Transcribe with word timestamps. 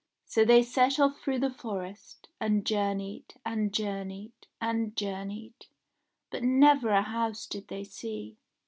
So 0.25 0.43
they 0.43 0.63
set 0.63 0.99
off 0.99 1.19
through 1.19 1.37
the 1.37 1.51
forest, 1.53 2.27
and 2.39 2.65
journeyed, 2.65 3.35
and 3.45 3.71
journeyed, 3.71 4.31
and 4.59 4.95
journeyed, 4.97 5.67
but 6.31 6.41
never 6.41 6.89
a 6.89 7.03
house 7.03 7.45
did 7.45 7.67
they 7.67 7.83
see. 7.83 8.39